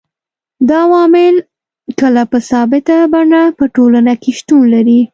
[0.69, 1.35] دا عوامل
[1.99, 5.01] کله په ثابته بڼه په ټولنه کي شتون لري